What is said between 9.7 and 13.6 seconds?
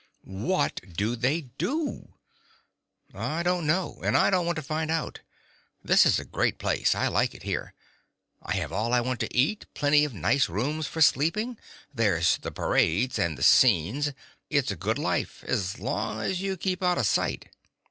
plenty of nice rooms for sleeping. There's the parades and the